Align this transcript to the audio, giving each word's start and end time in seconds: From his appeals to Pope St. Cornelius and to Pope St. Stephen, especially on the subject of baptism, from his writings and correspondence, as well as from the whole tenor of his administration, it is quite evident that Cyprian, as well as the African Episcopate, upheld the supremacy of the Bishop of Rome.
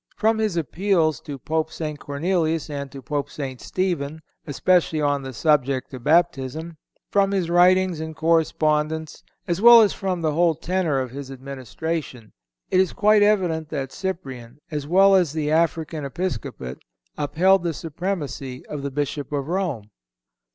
From 0.15 0.39
his 0.39 0.57
appeals 0.57 1.19
to 1.19 1.37
Pope 1.37 1.71
St. 1.71 1.99
Cornelius 1.99 2.71
and 2.71 2.91
to 2.91 3.03
Pope 3.03 3.29
St. 3.29 3.61
Stephen, 3.61 4.19
especially 4.47 4.99
on 4.99 5.21
the 5.21 5.31
subject 5.31 5.93
of 5.93 6.03
baptism, 6.05 6.77
from 7.11 7.29
his 7.29 7.51
writings 7.51 7.99
and 7.99 8.15
correspondence, 8.15 9.21
as 9.47 9.61
well 9.61 9.81
as 9.83 9.93
from 9.93 10.19
the 10.21 10.31
whole 10.31 10.55
tenor 10.55 10.99
of 11.01 11.11
his 11.11 11.29
administration, 11.29 12.33
it 12.71 12.79
is 12.79 12.93
quite 12.93 13.21
evident 13.21 13.69
that 13.69 13.91
Cyprian, 13.91 14.57
as 14.71 14.87
well 14.87 15.13
as 15.13 15.33
the 15.33 15.51
African 15.51 16.03
Episcopate, 16.03 16.79
upheld 17.15 17.61
the 17.61 17.71
supremacy 17.71 18.65
of 18.65 18.81
the 18.81 18.89
Bishop 18.89 19.31
of 19.31 19.49
Rome. 19.49 19.91